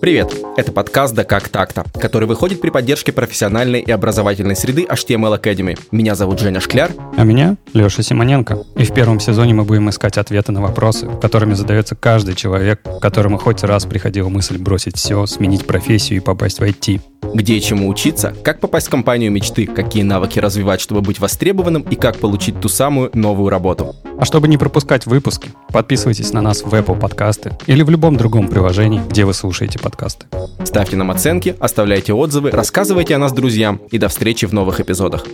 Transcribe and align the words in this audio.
Привет! 0.00 0.34
Это 0.56 0.72
подкаст 0.72 1.14
«Да 1.14 1.24
как 1.24 1.48
так-то», 1.48 1.84
который 1.94 2.26
выходит 2.26 2.60
при 2.60 2.70
поддержке 2.70 3.12
профессиональной 3.12 3.80
и 3.80 3.90
образовательной 3.90 4.56
среды 4.56 4.84
HTML 4.84 5.40
Academy. 5.40 5.78
Меня 5.90 6.14
зовут 6.14 6.40
Женя 6.40 6.60
Шкляр. 6.60 6.92
А 7.16 7.24
меня 7.24 7.56
Леша 7.72 8.02
Симоненко. 8.02 8.64
И 8.76 8.84
в 8.84 8.94
первом 8.94 9.20
сезоне 9.20 9.54
мы 9.54 9.64
будем 9.64 9.88
искать 9.90 10.18
ответы 10.18 10.52
на 10.52 10.60
вопросы, 10.60 11.08
которыми 11.20 11.54
задается 11.54 11.94
каждый 11.94 12.34
человек, 12.34 12.80
которому 13.00 13.38
хоть 13.38 13.62
раз 13.62 13.84
приходила 13.84 14.28
мысль 14.28 14.58
бросить 14.58 14.96
все, 14.96 15.26
сменить 15.26 15.66
профессию 15.66 16.18
и 16.18 16.22
попасть 16.22 16.58
в 16.58 16.62
IT. 16.62 17.00
Где 17.34 17.54
и 17.54 17.62
чему 17.62 17.88
учиться, 17.88 18.34
как 18.42 18.60
попасть 18.60 18.88
в 18.88 18.90
компанию 18.90 19.30
мечты, 19.30 19.66
какие 19.66 20.02
навыки 20.02 20.38
развивать, 20.38 20.80
чтобы 20.80 21.00
быть 21.00 21.18
востребованным 21.18 21.82
и 21.82 21.94
как 21.94 22.18
получить 22.18 22.60
ту 22.60 22.68
самую 22.68 23.10
новую 23.14 23.48
работу. 23.48 23.94
А 24.22 24.24
чтобы 24.24 24.46
не 24.46 24.56
пропускать 24.56 25.04
выпуски, 25.04 25.50
подписывайтесь 25.72 26.32
на 26.32 26.40
нас 26.40 26.62
в 26.62 26.72
Apple 26.72 26.96
подкасты 26.96 27.58
или 27.66 27.82
в 27.82 27.90
любом 27.90 28.16
другом 28.16 28.46
приложении, 28.46 29.02
где 29.08 29.24
вы 29.24 29.34
слушаете 29.34 29.80
подкасты. 29.80 30.26
Ставьте 30.62 30.94
нам 30.94 31.10
оценки, 31.10 31.56
оставляйте 31.58 32.12
отзывы, 32.12 32.52
рассказывайте 32.52 33.16
о 33.16 33.18
нас 33.18 33.32
друзьям 33.32 33.80
и 33.90 33.98
до 33.98 34.06
встречи 34.06 34.46
в 34.46 34.52
новых 34.52 34.78
эпизодах. 34.78 35.26